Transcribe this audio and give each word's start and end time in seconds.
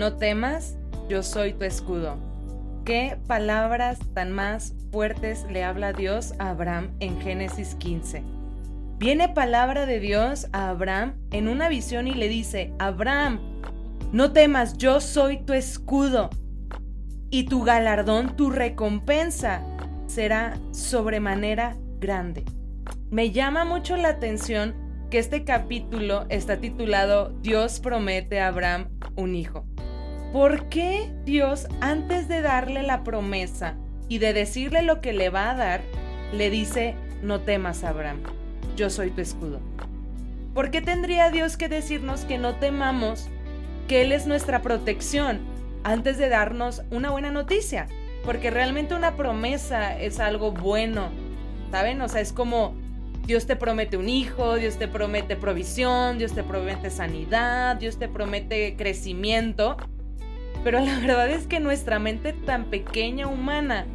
no 0.00 0.14
temas, 0.14 0.78
yo 1.10 1.22
soy 1.22 1.52
tu 1.52 1.64
escudo. 1.64 2.16
¿Qué 2.86 3.18
palabras 3.26 3.98
tan 4.14 4.32
más 4.32 4.74
fuertes 4.90 5.44
le 5.50 5.62
habla 5.62 5.92
Dios 5.92 6.32
a 6.38 6.48
Abraham 6.48 6.88
en 7.00 7.20
Génesis 7.20 7.74
15? 7.74 8.22
Viene 8.96 9.28
palabra 9.28 9.84
de 9.84 10.00
Dios 10.00 10.48
a 10.52 10.70
Abraham 10.70 11.16
en 11.32 11.48
una 11.48 11.68
visión 11.68 12.08
y 12.08 12.14
le 12.14 12.28
dice, 12.28 12.72
Abraham, 12.78 13.40
no 14.10 14.32
temas, 14.32 14.78
yo 14.78 15.02
soy 15.02 15.44
tu 15.44 15.52
escudo 15.52 16.30
y 17.28 17.44
tu 17.44 17.62
galardón, 17.62 18.36
tu 18.36 18.48
recompensa 18.48 19.62
será 20.06 20.58
sobremanera 20.70 21.76
grande. 21.98 22.46
Me 23.10 23.32
llama 23.32 23.66
mucho 23.66 23.98
la 23.98 24.08
atención 24.08 24.74
que 25.10 25.18
este 25.18 25.44
capítulo 25.44 26.24
está 26.30 26.56
titulado 26.58 27.34
Dios 27.42 27.80
promete 27.80 28.40
a 28.40 28.46
Abraham 28.46 28.88
un 29.16 29.34
hijo. 29.34 29.66
¿Por 30.32 30.68
qué 30.68 31.10
Dios, 31.24 31.66
antes 31.80 32.28
de 32.28 32.40
darle 32.40 32.84
la 32.84 33.02
promesa 33.02 33.74
y 34.08 34.18
de 34.18 34.32
decirle 34.32 34.82
lo 34.82 35.00
que 35.00 35.12
le 35.12 35.28
va 35.28 35.50
a 35.50 35.56
dar, 35.56 35.80
le 36.32 36.50
dice, 36.50 36.94
no 37.20 37.40
temas, 37.40 37.82
Abraham, 37.82 38.20
yo 38.76 38.90
soy 38.90 39.10
tu 39.10 39.20
escudo? 39.20 39.60
¿Por 40.54 40.70
qué 40.70 40.82
tendría 40.82 41.30
Dios 41.30 41.56
que 41.56 41.68
decirnos 41.68 42.24
que 42.24 42.38
no 42.38 42.54
temamos, 42.54 43.28
que 43.88 44.02
Él 44.02 44.12
es 44.12 44.28
nuestra 44.28 44.62
protección, 44.62 45.40
antes 45.82 46.16
de 46.16 46.28
darnos 46.28 46.82
una 46.92 47.10
buena 47.10 47.32
noticia? 47.32 47.88
Porque 48.24 48.50
realmente 48.50 48.94
una 48.94 49.16
promesa 49.16 49.98
es 49.98 50.20
algo 50.20 50.52
bueno, 50.52 51.08
¿saben? 51.72 52.00
O 52.02 52.08
sea, 52.08 52.20
es 52.20 52.32
como 52.32 52.74
Dios 53.26 53.46
te 53.46 53.56
promete 53.56 53.96
un 53.96 54.08
hijo, 54.08 54.54
Dios 54.54 54.76
te 54.76 54.86
promete 54.86 55.34
provisión, 55.34 56.18
Dios 56.18 56.34
te 56.34 56.44
promete 56.44 56.90
sanidad, 56.90 57.74
Dios 57.76 57.98
te 57.98 58.08
promete 58.08 58.76
crecimiento. 58.76 59.76
Pero 60.64 60.80
la 60.80 60.98
verdad 61.00 61.30
es 61.30 61.46
que 61.46 61.60
nuestra 61.60 61.98
mente 61.98 62.32
tan 62.32 62.66
pequeña 62.66 63.26
humana 63.26 63.86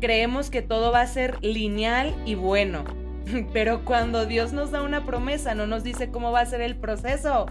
creemos 0.00 0.50
que 0.50 0.62
todo 0.62 0.92
va 0.92 1.02
a 1.02 1.06
ser 1.06 1.36
lineal 1.42 2.14
y 2.24 2.34
bueno. 2.34 2.84
Pero 3.52 3.84
cuando 3.84 4.26
Dios 4.26 4.52
nos 4.52 4.70
da 4.70 4.82
una 4.82 5.04
promesa 5.04 5.54
no 5.54 5.66
nos 5.66 5.82
dice 5.82 6.10
cómo 6.10 6.32
va 6.32 6.40
a 6.40 6.46
ser 6.46 6.60
el 6.60 6.76
proceso. 6.76 7.46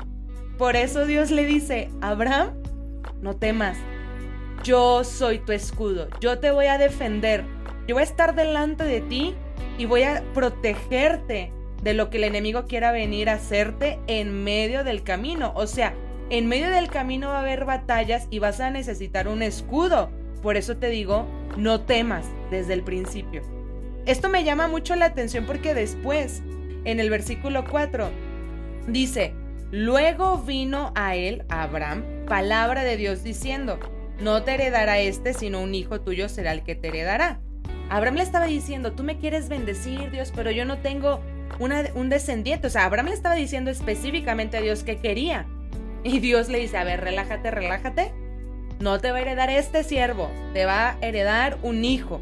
Por 0.58 0.76
eso 0.76 1.06
Dios 1.06 1.30
le 1.30 1.46
dice, 1.46 1.90
Abraham, 2.02 2.54
no 3.22 3.36
temas. 3.36 3.78
Yo 4.64 5.04
soy 5.04 5.40
tu 5.40 5.52
escudo. 5.52 6.08
Yo 6.20 6.40
te 6.40 6.50
voy 6.50 6.66
a 6.66 6.80
defender. 6.80 7.44
Yo 7.88 7.96
voy 7.96 8.02
a 8.02 8.06
estar 8.06 8.34
delante 8.34 8.84
de 8.84 9.02
ti 9.02 9.36
y 9.78 9.86
voy 9.86 10.04
a 10.04 10.24
protegerte 10.34 11.54
de 11.84 11.94
lo 11.94 12.10
que 12.10 12.18
el 12.18 12.24
enemigo 12.24 12.66
quiera 12.66 12.92
venir 12.92 13.30
a 13.30 13.34
hacerte 13.34 14.00
en 14.08 14.44
medio 14.44 14.84
del 14.84 15.04
camino. 15.04 15.54
O 15.56 15.68
sea, 15.68 15.94
en 16.30 16.48
medio 16.48 16.70
del 16.70 16.90
camino 16.90 17.30
va 17.30 17.38
a 17.38 17.42
haber 17.42 17.66
batallas 17.66 18.28
y 18.30 18.40
vas 18.40 18.60
a 18.60 18.70
necesitar 18.70 19.28
un 19.28 19.42
escudo. 19.42 20.10
Por 20.42 20.58
eso 20.58 20.78
te 20.78 20.90
digo, 20.90 21.26
no 21.58 21.82
temas 21.82 22.26
desde 22.52 22.74
el 22.74 22.84
principio. 22.84 23.42
Esto 24.06 24.30
me 24.30 24.44
llama 24.44 24.68
mucho 24.68 24.96
la 24.96 25.06
atención 25.06 25.46
porque 25.46 25.74
después, 25.74 26.42
en 26.86 27.00
el 27.00 27.10
versículo 27.10 27.66
4, 27.70 28.10
dice, 28.88 29.34
luego 29.72 30.38
vino 30.38 30.92
a 30.96 31.16
él, 31.16 31.44
Abraham, 31.50 32.04
palabra 32.28 32.84
de 32.84 32.98
Dios 32.98 33.24
diciendo, 33.24 33.80
no 34.20 34.44
te 34.44 34.54
heredará 34.54 35.00
este, 35.00 35.34
sino 35.34 35.62
un 35.62 35.76
hijo 35.76 36.02
tuyo 36.02 36.30
será 36.30 36.52
el 36.52 36.64
que 36.64 36.76
te 36.76 36.90
heredará. 36.90 37.42
Abraham 37.90 38.16
le 38.16 38.24
estaba 38.24 38.46
diciendo, 38.46 38.94
tú 38.94 39.04
me 39.04 39.18
quieres 39.18 39.48
bendecir, 39.50 40.12
Dios, 40.12 40.34
pero 40.36 40.52
yo 40.52 40.66
no 40.66 40.80
tengo 40.80 41.22
un 41.60 42.10
descendiente. 42.10 42.68
O 42.68 42.70
sea, 42.70 42.86
Abraham 42.86 43.08
le 43.08 43.14
estaba 43.14 43.36
diciendo 43.36 43.72
específicamente 43.72 44.58
a 44.58 44.62
Dios 44.62 44.84
que 44.84 44.98
quería. 44.98 45.48
Y 46.08 46.22
Dios 46.22 46.48
le 46.48 46.60
dice, 46.60 46.78
a 46.78 46.86
ver, 46.86 47.02
relájate, 47.02 47.52
relájate. 47.52 48.14
No 48.80 48.98
te 48.98 49.12
va 49.12 49.18
a 49.18 49.22
heredar 49.22 49.50
este 49.50 49.84
siervo, 49.84 50.32
te 50.54 50.66
va 50.66 50.92
a 50.92 50.98
heredar 51.02 51.58
un 51.64 51.84
hijo. 51.84 52.22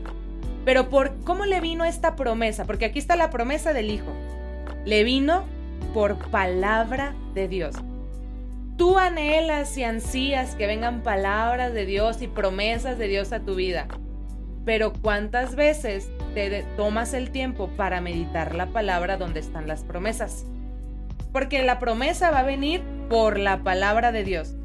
Pero 0.65 0.89
por 0.89 1.13
cómo 1.23 1.45
le 1.45 1.61
vino 1.61 1.85
esta 1.85 2.15
promesa, 2.15 2.65
porque 2.65 2.85
aquí 2.85 2.97
está 2.97 3.15
la 3.15 3.29
promesa 3.29 3.73
del 3.73 3.91
hijo. 3.91 4.11
Le 4.85 5.03
vino 5.03 5.43
por 5.93 6.17
palabra 6.31 7.13
de 7.35 7.47
Dios. 7.47 7.75
Tú 8.75 8.97
anhelas 8.97 9.77
y 9.77 9.83
ansías 9.83 10.55
que 10.55 10.65
vengan 10.65 11.03
palabras 11.03 11.71
de 11.71 11.85
Dios 11.85 12.23
y 12.23 12.27
promesas 12.27 12.97
de 12.97 13.07
Dios 13.07 13.33
a 13.33 13.41
tu 13.41 13.53
vida. 13.53 13.87
Pero 14.65 14.93
¿cuántas 14.93 15.55
veces 15.55 16.09
te 16.33 16.65
tomas 16.75 17.13
el 17.13 17.29
tiempo 17.29 17.67
para 17.77 18.01
meditar 18.01 18.55
la 18.55 18.65
palabra 18.65 19.17
donde 19.17 19.41
están 19.41 19.67
las 19.67 19.83
promesas? 19.83 20.47
Porque 21.35 21.61
la 21.63 21.79
promesa 21.79 22.31
va 22.31 22.39
a 22.39 22.43
venir 22.43 22.81
por 23.09 23.37
la 23.37 23.61
palabra 23.61 24.13
de 24.13 24.23
Dios. 24.23 24.55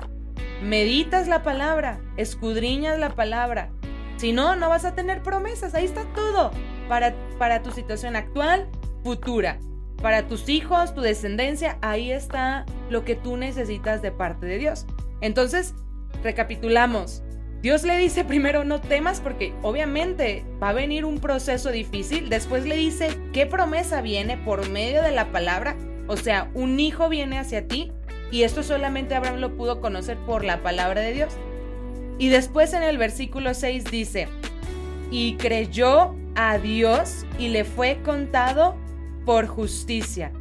Meditas 0.62 1.26
la 1.26 1.42
palabra, 1.42 1.98
escudriñas 2.16 2.96
la 2.96 3.16
palabra. 3.16 3.72
Si 4.18 4.30
no, 4.30 4.54
no 4.54 4.68
vas 4.68 4.84
a 4.84 4.94
tener 4.94 5.20
promesas. 5.20 5.74
Ahí 5.74 5.84
está 5.84 6.04
todo 6.14 6.52
para, 6.88 7.12
para 7.38 7.64
tu 7.64 7.72
situación 7.72 8.14
actual, 8.14 8.68
futura. 9.02 9.58
Para 10.00 10.28
tus 10.28 10.48
hijos, 10.48 10.94
tu 10.94 11.00
descendencia, 11.00 11.76
ahí 11.82 12.12
está 12.12 12.66
lo 12.88 13.04
que 13.04 13.16
tú 13.16 13.36
necesitas 13.36 14.00
de 14.00 14.12
parte 14.12 14.46
de 14.46 14.58
Dios. 14.58 14.86
Entonces, 15.20 15.74
recapitulamos. 16.22 17.24
Dios 17.62 17.82
le 17.82 17.98
dice 17.98 18.24
primero 18.24 18.62
no 18.62 18.80
temas 18.80 19.20
porque 19.20 19.52
obviamente 19.62 20.44
va 20.62 20.68
a 20.68 20.72
venir 20.72 21.04
un 21.04 21.18
proceso 21.18 21.72
difícil. 21.72 22.28
Después 22.28 22.64
le 22.64 22.76
dice 22.76 23.08
qué 23.32 23.44
promesa 23.44 24.02
viene 24.02 24.36
por 24.36 24.68
medio 24.68 25.02
de 25.02 25.10
la 25.10 25.32
palabra. 25.32 25.74
O 26.10 26.16
sea, 26.16 26.50
un 26.54 26.80
hijo 26.80 27.08
viene 27.08 27.38
hacia 27.38 27.68
ti 27.68 27.92
y 28.32 28.42
esto 28.42 28.64
solamente 28.64 29.14
Abraham 29.14 29.36
lo 29.36 29.56
pudo 29.56 29.80
conocer 29.80 30.16
por 30.26 30.44
la 30.44 30.60
palabra 30.60 31.02
de 31.02 31.12
Dios. 31.12 31.32
Y 32.18 32.30
después 32.30 32.72
en 32.72 32.82
el 32.82 32.98
versículo 32.98 33.54
6 33.54 33.84
dice, 33.84 34.26
y 35.12 35.36
creyó 35.36 36.16
a 36.34 36.58
Dios 36.58 37.24
y 37.38 37.46
le 37.46 37.64
fue 37.64 38.02
contado 38.02 38.74
por 39.24 39.46
justicia. 39.46 40.32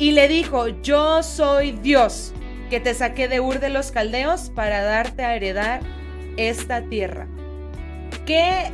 Y 0.00 0.10
le 0.10 0.26
dijo, 0.26 0.66
yo 0.66 1.22
soy 1.22 1.70
Dios, 1.70 2.32
que 2.68 2.80
te 2.80 2.92
saqué 2.92 3.28
de 3.28 3.38
Ur 3.38 3.60
de 3.60 3.68
los 3.68 3.92
Caldeos 3.92 4.50
para 4.50 4.82
darte 4.82 5.22
a 5.22 5.36
heredar 5.36 5.80
esta 6.36 6.82
tierra. 6.82 7.28
Qué 8.26 8.72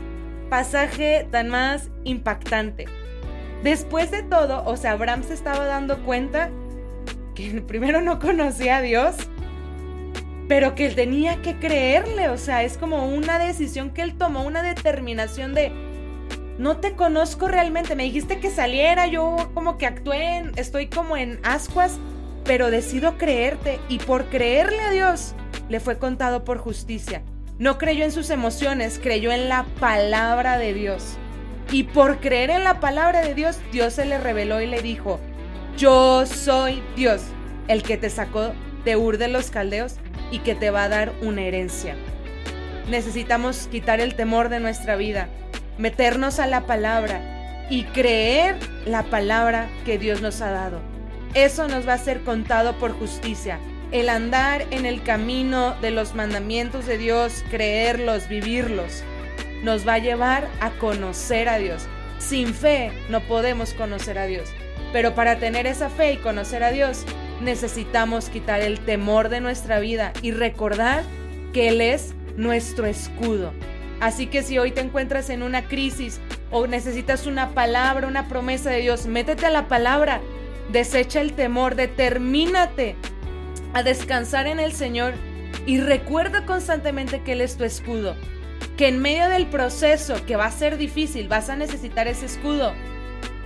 pasaje 0.49 1.29
tan 1.31 1.51
más 1.51 1.91
impactante. 2.05 2.87
Después 3.63 4.11
de 4.11 4.23
todo, 4.23 4.65
o 4.67 4.77
sea, 4.77 4.93
Abraham 4.93 5.23
se 5.23 5.35
estaba 5.35 5.67
dando 5.67 6.05
cuenta 6.05 6.51
que 7.35 7.61
primero 7.67 8.01
no 8.01 8.19
conocía 8.19 8.79
a 8.79 8.83
Dios, 8.83 9.17
pero 10.49 10.75
que 10.75 10.87
él 10.87 10.95
tenía 10.95 11.41
que 11.43 11.59
creerle, 11.59 12.29
o 12.29 12.37
sea, 12.37 12.65
es 12.65 12.77
como 12.77 13.07
una 13.07 13.39
decisión 13.39 13.91
que 13.91 14.03
él 14.03 14.17
tomó, 14.17 14.43
una 14.43 14.63
determinación 14.63 15.55
de, 15.55 15.73
no 16.59 16.77
te 16.77 16.95
conozco 16.95 17.49
realmente, 17.49 17.97
me 17.97 18.05
dijiste 18.05 18.41
que 18.41 18.51
saliera, 18.51 19.07
yo 19.07 19.37
como 19.55 19.79
que 19.79 19.87
actué, 19.87 20.51
estoy 20.57 20.89
como 20.89 21.17
en 21.17 21.41
ascuas, 21.43 21.99
pero 22.45 22.71
decido 22.71 23.17
creerte 23.17 23.81
y 23.89 23.99
por 23.99 24.27
creerle 24.27 24.81
a 24.81 24.91
Dios 24.91 25.35
le 25.69 25.81
fue 25.81 25.99
contado 25.99 26.45
por 26.45 26.59
justicia. 26.59 27.23
No 27.59 27.79
creyó 27.79 28.05
en 28.05 28.13
sus 28.13 28.31
emociones, 28.31 28.99
creyó 29.03 29.33
en 29.33 29.49
la 29.49 29.65
palabra 29.81 30.59
de 30.59 30.75
Dios. 30.75 31.17
Y 31.71 31.85
por 31.85 32.21
creer 32.21 32.51
en 32.51 32.65
la 32.65 32.81
palabra 32.81 33.23
de 33.23 33.35
Dios, 33.35 33.59
Dios 33.73 33.95
se 33.95 34.05
le 34.05 34.19
reveló 34.19 34.61
y 34.61 34.67
le 34.67 34.83
dijo, 34.83 35.19
yo 35.77 36.25
soy 36.27 36.83
Dios, 36.95 37.23
el 37.69 37.83
que 37.83 37.97
te 37.97 38.11
sacó 38.11 38.53
de 38.85 38.97
Ur 38.97 39.19
de 39.19 39.29
los 39.29 39.51
Caldeos 39.51 39.97
y 40.31 40.39
que 40.41 40.55
te 40.55 40.71
va 40.71 40.85
a 40.85 40.89
dar 40.89 41.13
una 41.23 41.43
herencia. 41.43 41.97
Necesitamos 42.89 43.69
quitar 43.71 44.01
el 44.01 44.15
temor 44.15 44.51
de 44.51 44.61
nuestra 44.61 44.97
vida, 44.97 45.29
meternos 45.79 46.39
a 46.39 46.47
la 46.47 46.67
palabra 46.67 47.67
y 47.71 47.85
creer 47.85 48.57
la 48.87 49.03
palabra 49.05 49.69
que 49.85 49.99
Dios 49.99 50.21
nos 50.21 50.41
ha 50.43 50.51
dado. 50.51 50.81
Eso 51.33 51.67
nos 51.67 51.89
va 51.89 51.95
a 51.95 51.99
ser 51.99 52.21
contado 52.21 52.75
por 52.79 52.93
justicia 52.93 53.59
el 53.91 54.09
andar 54.09 54.67
en 54.73 54.87
el 54.87 55.03
camino 55.03 55.77
de 55.81 55.93
los 55.93 56.15
mandamientos 56.15 56.85
de 56.85 56.99
Dios, 56.99 57.45
creerlos, 57.51 58.29
vivirlos, 58.29 59.05
nos 59.63 59.87
va 59.87 59.95
a 59.95 59.99
llevar 59.99 60.49
a 60.61 60.71
conocer 60.71 61.49
a 61.49 61.59
Dios. 61.59 61.87
Sin 62.19 62.55
fe 62.55 62.93
no 63.09 63.21
podemos 63.21 63.75
conocer 63.75 64.19
a 64.19 64.27
Dios, 64.27 64.49
pero 64.93 65.15
para 65.15 65.39
tener 65.39 65.67
esa 65.67 65.91
fe 65.91 66.15
y 66.15 66.17
conocer 66.19 66.63
a 66.63 66.71
Dios 66.71 67.05
necesitamos 67.41 68.29
quitar 68.29 68.61
el 68.61 68.81
temor 68.81 69.29
de 69.29 69.41
nuestra 69.41 69.79
vida 69.81 70.13
y 70.23 70.31
recordar 70.31 71.03
que 71.53 71.69
Él 71.69 71.81
es 71.81 72.15
nuestro 72.37 72.87
escudo. 72.87 73.53
Así 74.01 74.27
que 74.27 74.43
si 74.43 74.59
hoy 74.59 74.73
te 74.73 74.81
encuentras 74.81 75.31
en 75.31 75.43
una 75.43 75.67
crisis 75.67 76.21
o 76.51 76.67
necesitas 76.67 77.27
una 77.27 77.51
palabra, 77.51 78.07
una 78.07 78.29
promesa 78.29 78.71
de 78.71 78.81
Dios, 78.81 79.07
métete 79.07 79.47
a 79.47 79.51
la 79.51 79.69
palabra, 79.69 80.21
desecha 80.71 81.21
el 81.21 81.33
temor, 81.33 81.75
determínate 81.75 82.97
a 83.73 83.83
descansar 83.83 84.47
en 84.47 84.61
el 84.61 84.73
Señor 84.73 85.15
y 85.67 85.81
recuerda 85.81 86.45
constantemente 86.47 87.23
que 87.23 87.33
Él 87.33 87.41
es 87.41 87.57
tu 87.57 87.65
escudo. 87.65 88.17
Que 88.77 88.89
en 88.89 88.99
medio 88.99 89.29
del 89.29 89.47
proceso, 89.47 90.25
que 90.27 90.37
va 90.37 90.47
a 90.47 90.51
ser 90.51 90.77
difícil, 90.77 91.29
vas 91.29 91.49
a 91.49 91.57
necesitar 91.57 92.09
ese 92.09 92.27
escudo, 92.27 92.73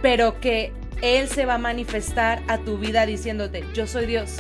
pero 0.01 0.41
que 0.41 0.73
Él 1.03 1.29
se 1.29 1.45
va 1.45 1.55
a 1.55 1.59
manifestar 1.59 2.43
a 2.49 2.59
tu 2.59 2.79
vida 2.79 3.05
diciéndote, 3.05 3.65
yo 3.75 3.87
soy 3.87 4.07
Dios, 4.07 4.37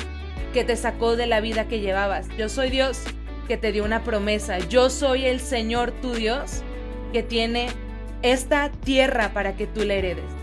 que 0.52 0.64
te 0.64 0.76
sacó 0.76 1.16
de 1.16 1.26
la 1.26 1.40
vida 1.40 1.68
que 1.68 1.80
llevabas. 1.80 2.26
Yo 2.38 2.48
soy 2.48 2.70
Dios, 2.70 3.02
que 3.46 3.56
te 3.56 3.72
dio 3.72 3.84
una 3.84 4.04
promesa. 4.04 4.58
Yo 4.58 4.90
soy 4.90 5.24
el 5.26 5.40
Señor 5.40 5.90
tu 5.90 6.14
Dios 6.14 6.62
que 7.12 7.22
tiene 7.22 7.68
esta 8.22 8.70
tierra 8.70 9.32
para 9.32 9.56
que 9.56 9.66
tú 9.66 9.84
la 9.84 9.94
heredes. 9.94 10.37